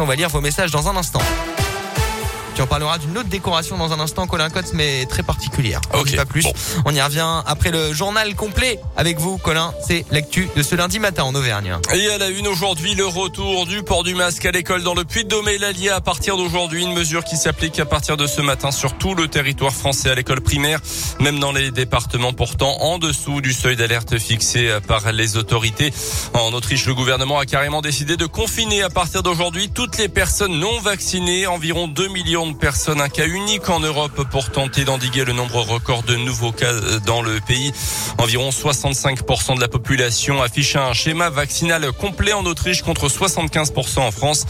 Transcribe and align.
on 0.00 0.06
va 0.06 0.16
lire 0.16 0.28
vos 0.28 0.40
messages 0.40 0.70
dans 0.70 0.88
un 0.88 0.96
instant. 0.96 1.20
Tu 2.54 2.62
en 2.62 2.66
parleras 2.68 2.98
d'une 2.98 3.18
autre 3.18 3.28
décoration 3.28 3.76
dans 3.76 3.92
un 3.92 3.98
instant, 3.98 4.28
Colin 4.28 4.48
Cotte, 4.48 4.74
mais 4.74 5.06
très 5.06 5.24
particulière. 5.24 5.80
Ok, 5.92 6.14
Pas 6.14 6.24
plus. 6.24 6.44
bon. 6.44 6.52
On 6.84 6.94
y 6.94 7.00
revient 7.02 7.42
après 7.46 7.72
le 7.72 7.92
journal 7.92 8.32
complet 8.36 8.78
avec 8.96 9.18
vous, 9.18 9.38
Colin. 9.38 9.74
C'est 9.84 10.04
l'actu 10.12 10.48
de 10.54 10.62
ce 10.62 10.76
lundi 10.76 11.00
matin 11.00 11.24
en 11.24 11.34
Auvergne. 11.34 11.76
Et 11.92 12.08
à 12.10 12.18
la 12.18 12.28
une 12.28 12.46
aujourd'hui, 12.46 12.94
le 12.94 13.06
retour 13.06 13.66
du 13.66 13.82
port 13.82 14.04
du 14.04 14.14
masque 14.14 14.46
à 14.46 14.52
l'école 14.52 14.84
dans 14.84 14.94
le 14.94 15.04
Puy-de-Dôme 15.04 15.48
et 15.48 15.58
l'Allier 15.58 15.88
à 15.90 16.00
partir 16.00 16.36
d'aujourd'hui. 16.36 16.84
Une 16.84 16.92
mesure 16.92 17.24
qui 17.24 17.36
s'applique 17.36 17.80
à 17.80 17.86
partir 17.86 18.16
de 18.16 18.28
ce 18.28 18.40
matin 18.40 18.70
sur 18.70 18.96
tout 18.98 19.16
le 19.16 19.26
territoire 19.26 19.72
français 19.72 20.10
à 20.10 20.14
l'école 20.14 20.40
primaire, 20.40 20.78
même 21.18 21.40
dans 21.40 21.50
les 21.50 21.72
départements 21.72 22.32
pourtant 22.34 22.76
en 22.82 22.98
dessous 22.98 23.40
du 23.40 23.52
seuil 23.52 23.74
d'alerte 23.74 24.16
fixé 24.18 24.78
par 24.86 25.10
les 25.10 25.36
autorités. 25.36 25.92
En 26.34 26.52
Autriche, 26.52 26.86
le 26.86 26.94
gouvernement 26.94 27.40
a 27.40 27.46
carrément 27.46 27.82
décidé 27.82 28.16
de 28.16 28.26
confiner 28.26 28.84
à 28.84 28.90
partir 28.90 29.24
d'aujourd'hui 29.24 29.70
toutes 29.70 29.98
les 29.98 30.08
personnes 30.08 30.56
non 30.56 30.78
vaccinées. 30.78 31.48
Environ 31.48 31.88
2 31.88 32.08
millions 32.08 32.43
de 32.46 32.56
personnes, 32.56 33.00
un 33.00 33.08
cas 33.08 33.26
unique 33.26 33.68
en 33.68 33.80
Europe 33.80 34.28
pour 34.30 34.50
tenter 34.50 34.84
d'endiguer 34.84 35.24
le 35.24 35.32
nombre 35.32 35.60
record 35.60 36.02
de 36.02 36.16
nouveaux 36.16 36.52
cas 36.52 36.72
dans 37.06 37.22
le 37.22 37.40
pays. 37.40 37.72
Environ 38.18 38.50
65% 38.50 39.56
de 39.56 39.60
la 39.60 39.68
population 39.68 40.42
affiche 40.42 40.76
un 40.76 40.92
schéma 40.92 41.30
vaccinal 41.30 41.90
complet 41.92 42.32
en 42.32 42.44
Autriche 42.46 42.82
contre 42.82 43.08
75% 43.08 44.00
en 44.00 44.10
France. 44.10 44.46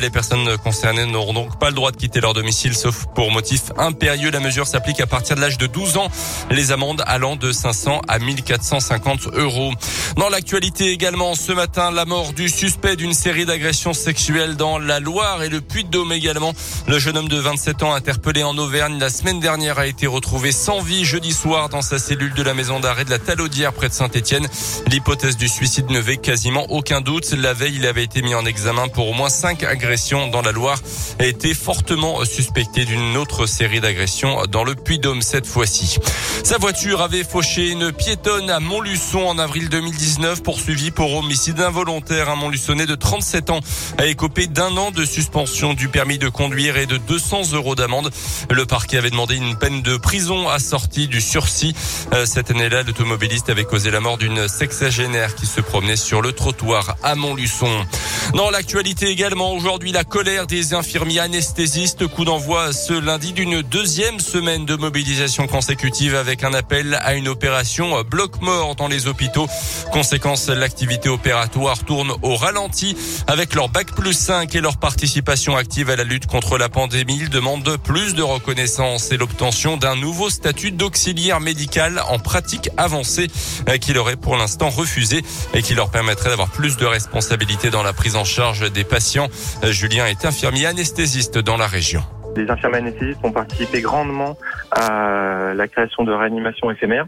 Les 0.00 0.10
personnes 0.10 0.56
concernées 0.58 1.06
n'auront 1.06 1.34
donc 1.34 1.58
pas 1.58 1.68
le 1.68 1.74
droit 1.74 1.90
de 1.90 1.96
quitter 1.96 2.20
leur 2.20 2.34
domicile 2.34 2.74
sauf 2.74 3.06
pour 3.14 3.30
motif 3.30 3.72
impérieux. 3.78 4.30
La 4.30 4.40
mesure 4.40 4.66
s'applique 4.66 5.00
à 5.00 5.06
partir 5.06 5.36
de 5.36 5.40
l'âge 5.40 5.58
de 5.58 5.66
12 5.66 5.96
ans. 5.96 6.08
Les 6.50 6.72
amendes 6.72 7.02
allant 7.06 7.36
de 7.36 7.52
500 7.52 8.02
à 8.08 8.18
1450 8.18 9.28
euros. 9.34 9.72
Dans 10.16 10.28
l'actualité 10.28 10.90
également, 10.90 11.34
ce 11.34 11.52
matin, 11.52 11.90
la 11.90 12.04
mort 12.04 12.32
du 12.32 12.48
suspect 12.48 12.96
d'une 12.96 13.14
série 13.14 13.46
d'agressions 13.46 13.92
sexuelles 13.92 14.56
dans 14.56 14.78
la 14.78 15.00
Loire 15.00 15.42
et 15.42 15.48
le 15.48 15.60
Puy-de-Dôme 15.60 16.12
également. 16.12 16.52
Le 16.86 16.98
jeune 16.98 17.16
homme 17.16 17.28
de 17.28 17.35
27 17.40 17.82
ans 17.82 17.92
interpellé 17.92 18.42
en 18.42 18.56
Auvergne 18.58 18.98
la 18.98 19.10
semaine 19.10 19.40
dernière 19.40 19.78
a 19.78 19.86
été 19.86 20.06
retrouvé 20.06 20.52
sans 20.52 20.80
vie 20.80 21.04
jeudi 21.04 21.32
soir 21.32 21.68
dans 21.68 21.82
sa 21.82 21.98
cellule 21.98 22.32
de 22.34 22.42
la 22.42 22.54
maison 22.54 22.80
d'arrêt 22.80 23.04
de 23.04 23.10
la 23.10 23.18
Talaudière 23.18 23.72
près 23.72 23.88
de 23.88 23.94
Saint-Etienne. 23.94 24.46
L'hypothèse 24.88 25.36
du 25.36 25.48
suicide 25.48 25.90
ne 25.90 26.00
fait 26.00 26.16
quasiment 26.16 26.66
aucun 26.70 27.00
doute. 27.00 27.32
La 27.32 27.52
veille, 27.52 27.76
il 27.76 27.86
avait 27.86 28.04
été 28.04 28.22
mis 28.22 28.34
en 28.34 28.44
examen 28.44 28.88
pour 28.88 29.08
au 29.08 29.12
moins 29.12 29.28
cinq 29.28 29.62
agressions 29.64 30.28
dans 30.28 30.42
la 30.42 30.52
Loire 30.52 30.78
et 31.20 31.28
était 31.28 31.54
fortement 31.54 32.24
suspecté 32.24 32.84
d'une 32.84 33.16
autre 33.16 33.46
série 33.46 33.80
d'agressions 33.80 34.44
dans 34.46 34.64
le 34.64 34.74
Puy-de-Dôme 34.74 35.22
cette 35.22 35.46
fois-ci. 35.46 35.98
Sa 36.44 36.58
voiture 36.58 37.02
avait 37.02 37.24
fauché 37.24 37.70
une 37.70 37.92
piétonne 37.92 38.50
à 38.50 38.60
Montluçon 38.60 39.20
en 39.26 39.38
avril 39.38 39.68
2019 39.68 40.42
poursuivi 40.42 40.90
pour 40.90 41.14
homicide 41.14 41.60
involontaire. 41.60 42.30
Un 42.30 42.36
Montluçonnais 42.36 42.86
de 42.86 42.94
37 42.94 43.50
ans 43.50 43.60
a 43.98 44.06
écopé 44.06 44.46
d'un 44.46 44.76
an 44.76 44.90
de 44.90 45.04
suspension 45.04 45.74
du 45.74 45.88
permis 45.88 46.18
de 46.18 46.28
conduire 46.28 46.76
et 46.76 46.86
de 46.86 46.96
200 46.96 47.25
euros 47.34 47.74
d'amende. 47.74 48.10
Le 48.50 48.66
parquet 48.66 48.98
avait 48.98 49.10
demandé 49.10 49.36
une 49.36 49.56
peine 49.56 49.82
de 49.82 49.96
prison 49.96 50.48
assortie 50.48 51.08
du 51.08 51.20
sursis. 51.20 51.74
Euh, 52.12 52.24
Cette 52.26 52.50
année-là, 52.50 52.82
l'automobiliste 52.82 53.50
avait 53.50 53.64
causé 53.64 53.90
la 53.90 54.00
mort 54.00 54.18
d'une 54.18 54.48
sexagénaire 54.48 55.34
qui 55.34 55.46
se 55.46 55.60
promenait 55.60 55.96
sur 55.96 56.22
le 56.22 56.32
trottoir 56.32 56.96
à 57.02 57.14
Montluçon. 57.14 57.86
Dans 58.34 58.50
l'actualité 58.50 59.08
également, 59.08 59.52
aujourd'hui, 59.52 59.92
la 59.92 60.04
colère 60.04 60.46
des 60.46 60.74
infirmiers 60.74 61.20
anesthésistes. 61.20 62.06
Coup 62.06 62.24
d'envoi 62.24 62.72
ce 62.72 62.92
lundi 62.92 63.32
d'une 63.32 63.62
deuxième 63.62 64.20
semaine 64.20 64.64
de 64.64 64.76
mobilisation 64.76 65.46
consécutive 65.46 66.14
avec 66.14 66.44
un 66.44 66.54
appel 66.54 66.98
à 67.02 67.14
une 67.14 67.28
opération 67.28 68.02
bloc-mort 68.02 68.76
dans 68.76 68.88
les 68.88 69.06
hôpitaux. 69.06 69.48
Conséquence, 69.92 70.48
l'activité 70.48 71.08
opératoire 71.08 71.84
tourne 71.84 72.12
au 72.22 72.36
ralenti 72.36 72.96
avec 73.26 73.54
leur 73.54 73.68
bac 73.68 73.94
plus 73.94 74.12
5 74.12 74.54
et 74.54 74.60
leur 74.60 74.76
participation 74.76 75.56
active 75.56 75.90
à 75.90 75.96
la 75.96 76.04
lutte 76.04 76.26
contre 76.26 76.58
la 76.58 76.68
pandémie. 76.68 77.15
Ils 77.18 77.30
demandent 77.30 77.78
plus 77.82 78.14
de 78.14 78.22
reconnaissance 78.22 79.10
et 79.10 79.16
l'obtention 79.16 79.78
d'un 79.78 79.96
nouveau 79.96 80.28
statut 80.28 80.70
d'auxiliaire 80.70 81.40
médical 81.40 82.02
en 82.10 82.18
pratique 82.18 82.68
avancée 82.76 83.28
euh, 83.70 83.78
qui 83.78 83.94
leur 83.94 84.10
est 84.10 84.20
pour 84.20 84.36
l'instant 84.36 84.68
refusé 84.68 85.22
et 85.54 85.62
qui 85.62 85.74
leur 85.74 85.90
permettrait 85.90 86.28
d'avoir 86.28 86.50
plus 86.50 86.76
de 86.76 86.84
responsabilités 86.84 87.70
dans 87.70 87.82
la 87.82 87.94
prise 87.94 88.16
en 88.16 88.24
charge 88.24 88.70
des 88.70 88.84
patients. 88.84 89.28
Euh, 89.64 89.72
Julien 89.72 90.04
est 90.04 90.26
infirmier 90.26 90.66
anesthésiste 90.66 91.38
dans 91.38 91.56
la 91.56 91.66
région. 91.66 92.02
Les 92.36 92.50
infirmiers 92.50 92.78
anesthésistes 92.80 93.20
ont 93.22 93.32
participé 93.32 93.80
grandement 93.80 94.36
à 94.70 95.54
la 95.54 95.68
création 95.68 96.04
de 96.04 96.12
réanimation 96.12 96.70
éphémère. 96.70 97.06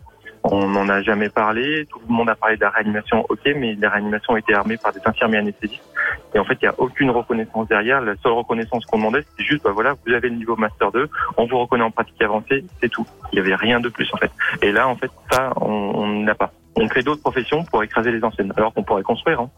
On 0.51 0.67
n'en 0.67 0.89
a 0.89 1.03
jamais 1.03 1.29
parlé. 1.29 1.87
Tout 1.91 2.01
le 2.09 2.15
monde 2.15 2.31
a 2.31 2.35
parlé 2.35 2.57
de 2.57 2.63
la 2.63 2.71
réanimation, 2.71 3.25
ok, 3.29 3.41
mais 3.57 3.75
la 3.75 3.91
réanimation 3.91 4.35
a 4.35 4.39
été 4.39 4.55
armée 4.55 4.79
par 4.79 4.93
des 4.93 5.01
infirmiers 5.05 5.39
anesthésistes. 5.39 5.85
Et 6.35 6.39
en 6.39 6.45
fait, 6.45 6.55
il 6.63 6.65
n'y 6.65 6.69
a 6.69 6.75
aucune 6.79 7.11
reconnaissance 7.11 7.69
derrière. 7.69 8.01
La 8.01 8.17
seule 8.23 8.33
reconnaissance 8.33 8.87
qu'on 8.87 8.97
demandait, 8.97 9.23
c'était 9.31 9.45
juste, 9.45 9.65
bah 9.65 9.73
voilà, 9.75 9.95
vous 10.07 10.13
avez 10.13 10.31
le 10.31 10.37
niveau 10.37 10.57
Master 10.57 10.91
2, 10.91 11.09
on 11.37 11.47
vous 11.47 11.59
reconnaît 11.59 11.85
en 11.85 11.91
pratique 11.91 12.21
avancée, 12.23 12.65
c'est 12.81 12.89
tout. 12.89 13.07
Il 13.33 13.37
n'y 13.37 13.41
avait 13.47 13.57
rien 13.57 13.79
de 13.79 13.91
plus, 13.91 14.09
en 14.15 14.17
fait. 14.17 14.31
Et 14.63 14.73
là, 14.73 14.89
en 14.89 14.97
fait, 14.97 15.11
ça, 15.31 15.53
on 15.61 16.07
n'a 16.23 16.35
pas. 16.35 16.51
On 16.77 16.89
crée 16.89 17.03
d'autres 17.03 17.21
professions 17.21 17.65
pour 17.65 17.83
écraser 17.83 18.11
les 18.11 18.25
anciennes, 18.25 18.53
alors 18.57 18.73
qu'on 18.73 18.85
pourrait 18.85 19.03
construire. 19.03 19.41
Hein. 19.41 19.51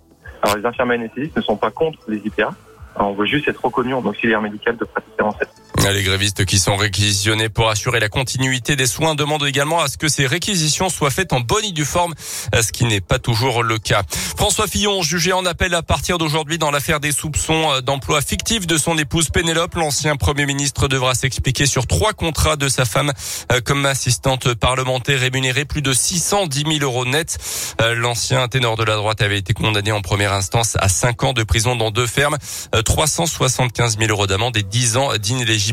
Alors, 0.43 0.57
les 0.57 0.67
infirmiers 0.67 0.95
anesthésistes 0.95 1.37
ne 1.37 1.43
sont 1.43 1.57
pas 1.57 1.71
contre 1.71 1.99
les 2.09 2.19
IPA. 2.19 2.51
On 2.97 3.13
veut 3.13 3.27
juste 3.27 3.47
être 3.47 3.65
reconnu 3.65 3.95
en 3.95 4.05
auxiliaire 4.05 4.43
médical 4.43 4.77
de 4.77 4.85
pratique 4.85 5.15
avancée. 5.19 5.47
Les 5.89 6.03
grévistes 6.05 6.45
qui 6.45 6.59
sont 6.59 6.77
réquisitionnés 6.77 7.49
pour 7.49 7.69
assurer 7.69 8.01
la 8.01 8.09
continuité 8.09 8.77
des 8.77 8.87
soins 8.87 9.15
demandent 9.15 9.47
également 9.47 9.81
à 9.81 9.89
ce 9.89 9.97
que 9.97 10.09
ces 10.09 10.27
réquisitions 10.27 10.89
soient 10.89 11.11
faites 11.11 11.33
en 11.33 11.41
bonne 11.41 11.65
et 11.65 11.73
due 11.73 11.85
forme, 11.85 12.15
ce 12.55 12.71
qui 12.71 12.85
n'est 12.85 13.01
pas 13.01 13.19
toujours 13.19 13.63
le 13.63 13.79
cas. 13.79 14.03
François 14.37 14.67
Fillon, 14.69 15.03
jugé 15.03 15.33
en 15.33 15.45
appel 15.47 15.75
à 15.75 15.83
partir 15.83 16.19
d'aujourd'hui 16.19 16.59
dans 16.59 16.71
l'affaire 16.71 17.01
des 17.01 17.13
soupçons 17.13 17.81
d'emploi 17.81 18.21
fictif 18.21 18.67
de 18.67 18.77
son 18.77 18.99
épouse 18.99 19.31
Pénélope, 19.31 19.75
l'ancien 19.75 20.17
Premier 20.17 20.47
ministre 20.47 20.87
devra 20.87 21.15
s'expliquer 21.15 21.67
sur 21.67 21.87
trois 21.87 22.13
contrats 22.13 22.57
de 22.57 22.69
sa 22.69 22.85
femme 22.85 23.13
euh, 23.51 23.61
comme 23.61 23.85
assistante 23.85 24.55
parlementaire 24.55 25.21
rémunérée 25.21 25.65
plus 25.65 25.83
de 25.83 25.93
610 25.93 26.65
000 26.79 26.79
euros 26.83 27.05
net. 27.05 27.39
Euh, 27.81 27.95
L'ancien 27.95 28.47
ténor 28.49 28.77
de 28.77 28.85
la 28.85 28.97
droite 28.97 29.23
avait 29.23 29.39
été 29.39 29.55
condamné 29.55 29.93
en 29.93 30.03
première 30.03 30.33
instance 30.33 30.77
à 30.79 30.89
5 30.89 31.25
ans 31.25 31.33
de 31.33 31.43
prison 31.43 31.75
dans 31.75 31.91
deux 31.91 32.07
fermes, 32.07 32.39
euh, 32.75 32.83
375 32.83 33.99
000 33.99 34.11
euros 34.11 34.27
d'amende 34.27 34.57
et 34.57 34.63
10 34.63 34.97
ans 34.97 35.17
d'inéligibilité. 35.17 35.70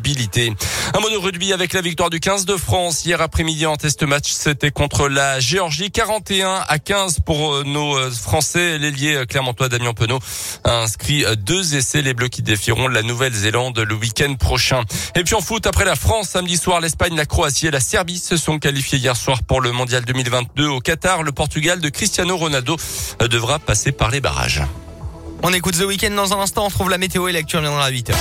Un 0.93 0.99
mot 0.99 1.09
de 1.09 1.17
rugby 1.17 1.53
avec 1.53 1.73
la 1.73 1.81
victoire 1.81 2.09
du 2.09 2.19
15 2.19 2.45
de 2.45 2.55
France 2.55 3.03
hier 3.05 3.21
après-midi 3.21 3.65
en 3.65 3.75
test 3.77 4.03
match. 4.03 4.31
C'était 4.31 4.71
contre 4.71 5.09
la 5.09 5.39
Géorgie 5.39 5.91
41 5.91 6.63
à 6.67 6.79
15 6.79 7.19
pour 7.25 7.55
euh, 7.55 7.63
nos 7.63 7.97
euh, 7.97 8.11
Français. 8.11 8.77
L'ailier 8.77 9.15
euh, 9.15 9.25
Clermontois 9.25 9.69
Damien 9.69 9.93
Penaud 9.93 10.19
a 10.63 10.81
inscrit 10.83 11.25
deux 11.37 11.75
essais. 11.75 12.01
Les 12.01 12.13
Bleus 12.13 12.27
qui 12.27 12.41
défieront 12.41 12.87
la 12.87 13.01
Nouvelle-Zélande 13.01 13.79
le 13.79 13.95
week-end 13.95 14.35
prochain. 14.35 14.83
Et 15.15 15.23
puis 15.23 15.35
en 15.35 15.41
foot, 15.41 15.65
après 15.65 15.85
la 15.85 15.95
France, 15.95 16.29
samedi 16.29 16.57
soir, 16.57 16.79
l'Espagne, 16.79 17.15
la 17.15 17.25
Croatie 17.25 17.67
et 17.67 17.71
la 17.71 17.79
Serbie 17.79 18.19
se 18.19 18.37
sont 18.37 18.59
qualifiés 18.59 18.99
hier 18.99 19.15
soir 19.15 19.41
pour 19.43 19.61
le 19.61 19.71
Mondial 19.71 20.05
2022 20.05 20.67
au 20.67 20.79
Qatar. 20.79 21.23
Le 21.23 21.31
Portugal 21.31 21.81
de 21.81 21.89
Cristiano 21.89 22.37
Ronaldo 22.37 22.77
devra 23.29 23.59
passer 23.59 23.91
par 23.91 24.11
les 24.11 24.21
barrages. 24.21 24.63
On 25.43 25.53
écoute 25.53 25.77
The 25.77 25.83
Weeknd 25.83 26.15
dans 26.15 26.33
un 26.33 26.39
instant. 26.39 26.65
On 26.65 26.67
retrouve 26.67 26.89
la 26.89 26.97
météo 26.97 27.27
et 27.27 27.31
l'actu 27.31 27.57
reviendra 27.57 27.85
à 27.85 27.91
8h. 27.91 28.13